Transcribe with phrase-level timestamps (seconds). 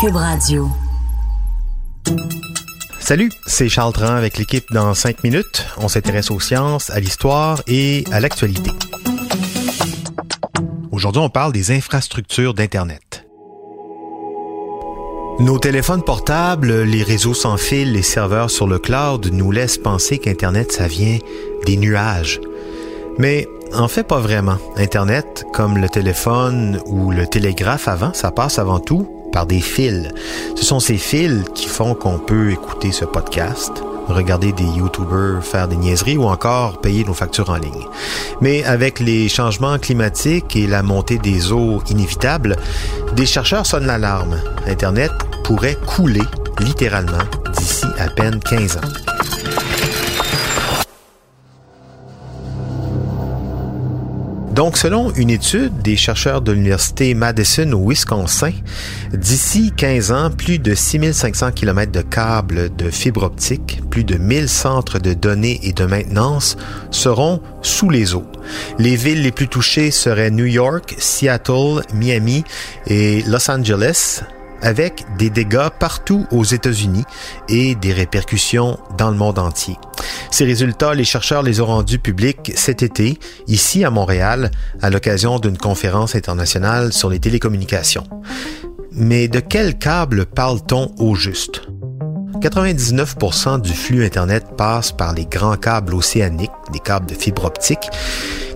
[0.00, 0.68] Cube Radio.
[3.00, 5.66] Salut, c'est Charles Tran avec l'équipe dans 5 minutes.
[5.78, 8.70] On s'intéresse aux sciences, à l'histoire et à l'actualité.
[10.92, 13.26] Aujourd'hui, on parle des infrastructures d'Internet.
[15.40, 20.18] Nos téléphones portables, les réseaux sans fil, les serveurs sur le cloud nous laissent penser
[20.18, 21.18] qu'Internet, ça vient
[21.66, 22.40] des nuages.
[23.18, 24.58] Mais en fait, pas vraiment.
[24.76, 30.08] Internet, comme le téléphone ou le télégraphe avant, ça passe avant tout par des fils.
[30.56, 33.72] Ce sont ces fils qui font qu'on peut écouter ce podcast,
[34.08, 37.86] regarder des YouTubers faire des niaiseries ou encore payer nos factures en ligne.
[38.40, 42.56] Mais avec les changements climatiques et la montée des eaux inévitables,
[43.14, 44.40] des chercheurs sonnent l'alarme.
[44.66, 45.12] Internet
[45.44, 46.22] pourrait couler
[46.60, 47.24] littéralement
[47.56, 49.27] d'ici à peine 15 ans.
[54.58, 58.50] Donc, selon une étude des chercheurs de l'Université Madison au Wisconsin,
[59.14, 64.48] d'ici 15 ans, plus de 6500 km de câbles de fibre optique, plus de 1000
[64.48, 66.56] centres de données et de maintenance
[66.90, 68.26] seront sous les eaux.
[68.80, 72.42] Les villes les plus touchées seraient New York, Seattle, Miami
[72.88, 74.22] et Los Angeles,
[74.60, 77.04] avec des dégâts partout aux États-Unis
[77.48, 79.76] et des répercussions dans le monde entier.
[80.30, 84.50] Ces résultats, les chercheurs les ont rendus publics cet été, ici à Montréal,
[84.82, 88.06] à l'occasion d'une conférence internationale sur les télécommunications.
[88.92, 91.62] Mais de quel câble parle-t-on au juste?
[92.40, 97.90] 99% du flux Internet passe par les grands câbles océaniques, des câbles de fibre optique,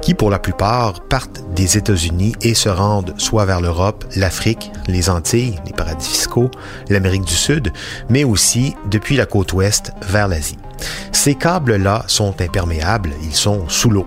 [0.02, 5.08] qui pour la plupart partent des États-Unis et se rendent soit vers l'Europe, l'Afrique, les
[5.08, 6.50] Antilles, les paradis fiscaux,
[6.90, 7.72] l'Amérique du Sud,
[8.10, 10.58] mais aussi depuis la côte ouest vers l'Asie.
[11.12, 14.06] Ces câbles-là sont imperméables, ils sont sous l'eau.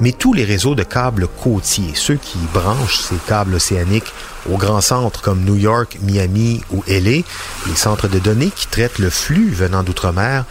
[0.00, 4.12] Mais tous les réseaux de câbles côtiers, ceux qui branchent ces câbles océaniques
[4.50, 7.22] aux grands centres comme New York, Miami ou LA,
[7.66, 10.44] les centres de données qui traitent le flux venant d'outre-mer,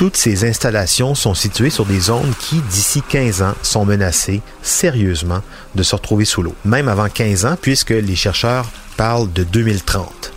[0.00, 5.42] toutes ces installations sont situées sur des zones qui, d'ici 15 ans, sont menacées sérieusement
[5.74, 6.54] de se retrouver sous l'eau.
[6.64, 10.32] Même avant 15 ans, puisque les chercheurs parlent de 2030.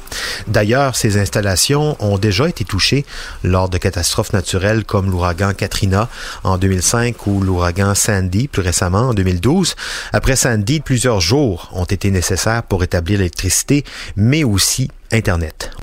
[0.48, 3.06] D'ailleurs, ces installations ont déjà été touchées
[3.42, 6.10] lors de catastrophes naturelles comme l'ouragan Katrina
[6.44, 9.76] en 2005 ou l'ouragan Sandy plus récemment en 2012.
[10.12, 13.86] Après Sandy, plusieurs jours ont été nécessaires pour établir l'électricité,
[14.18, 14.92] mais aussi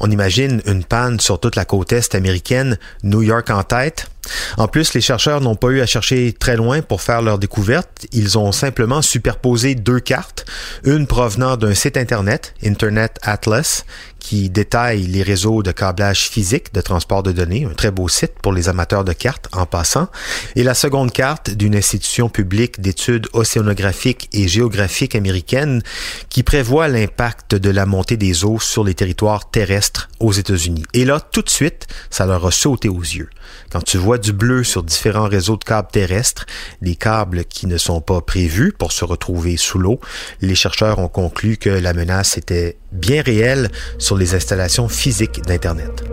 [0.01, 4.09] On imagine une panne sur toute la côte est américaine, New York en tête.
[4.57, 8.07] En plus, les chercheurs n'ont pas eu à chercher très loin pour faire leur découverte.
[8.13, 10.47] Ils ont simplement superposé deux cartes,
[10.85, 13.85] une provenant d'un site Internet, Internet Atlas,
[14.19, 18.35] qui détaille les réseaux de câblage physique de transport de données, un très beau site
[18.43, 20.09] pour les amateurs de cartes en passant,
[20.57, 25.83] et la seconde carte d'une institution publique d'études océanographiques et géographiques américaine
[26.29, 29.20] qui prévoit l'impact de la montée des eaux sur les territoires
[29.51, 30.85] terrestres aux États-Unis.
[30.95, 33.29] Et là, tout de suite, ça leur a sauté aux yeux.
[33.71, 36.47] Quand tu vois du bleu sur différents réseaux de câbles terrestres,
[36.81, 40.01] des câbles qui ne sont pas prévus pour se retrouver sous l'eau,
[40.41, 46.05] les chercheurs ont conclu que la menace était bien réelle sur les installations physiques d'Internet.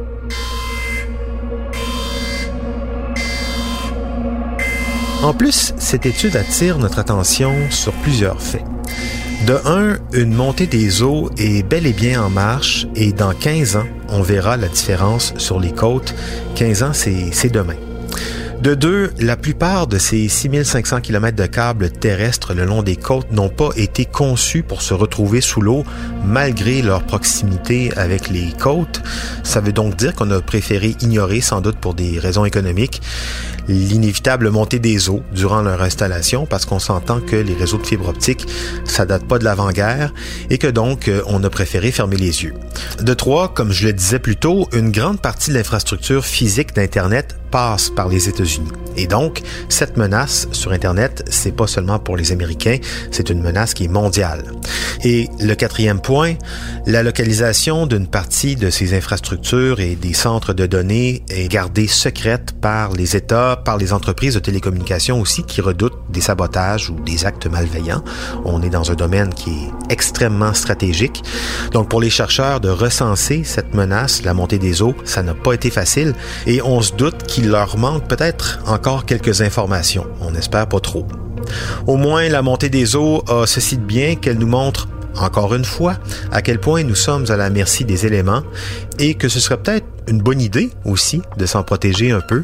[5.24, 8.77] En plus, cette étude attire notre attention sur plusieurs faits.
[9.46, 13.76] De un, une montée des eaux est bel et bien en marche et dans 15
[13.78, 16.16] ans, on verra la différence sur les côtes.
[16.56, 17.76] 15 ans, c'est demain.
[18.62, 23.32] De deux, la plupart de ces 6500 km de câbles terrestres le long des côtes
[23.32, 25.84] n'ont pas été conçus pour se retrouver sous l'eau
[26.26, 29.02] malgré leur proximité avec les côtes.
[29.44, 33.02] Ça veut donc dire qu'on a préféré ignorer, sans doute pour des raisons économiques,
[33.68, 38.08] l'inévitable montée des eaux durant leur installation parce qu'on s'entend que les réseaux de fibre
[38.10, 38.48] optique,
[38.86, 40.14] ça date pas de l'avant-guerre
[40.50, 42.54] et que donc euh, on a préféré fermer les yeux.
[43.02, 47.38] De trois, comme je le disais plus tôt, une grande partie de l'infrastructure physique d'Internet
[47.52, 48.72] passe par les États-Unis.
[48.98, 52.78] Et donc, cette menace sur Internet, c'est pas seulement pour les Américains,
[53.12, 54.44] c'est une menace qui est mondiale.
[55.04, 56.34] Et le quatrième point,
[56.88, 62.54] la localisation d'une partie de ces infrastructures et des centres de données est gardée secrète
[62.60, 67.26] par les États, par les entreprises de télécommunications aussi qui redoutent des sabotages ou des
[67.26, 68.04] actes malveillants.
[68.46, 71.24] On est dans un domaine qui est extrêmement stratégique.
[71.72, 75.54] Donc pour les chercheurs de recenser cette menace, la montée des eaux, ça n'a pas
[75.54, 76.16] été facile
[76.48, 80.06] et on se doute qu'il leur manque peut-être encore quelques informations.
[80.22, 81.06] On espère pas trop.
[81.86, 84.88] Au moins, la montée des eaux a ceci de bien qu'elle nous montre
[85.20, 85.96] encore une fois,
[86.32, 88.44] à quel point nous sommes à la merci des éléments
[89.00, 92.44] et que ce serait peut-être une bonne idée aussi de s'en protéger un peu,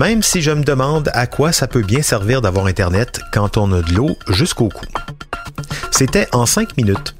[0.00, 3.72] même si je me demande à quoi ça peut bien servir d'avoir Internet quand on
[3.72, 4.84] a de l'eau jusqu'au cou.
[5.92, 7.14] C'était en cinq minutes